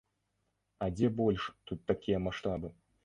[0.85, 1.43] А дзе больш
[1.73, 2.67] тут такія маштабы?